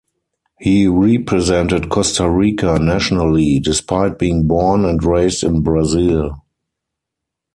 [0.57, 6.41] He represented Costa Rica nationally, despite being born and raised in Brazil.